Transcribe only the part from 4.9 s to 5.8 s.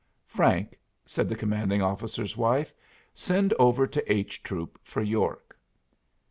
York."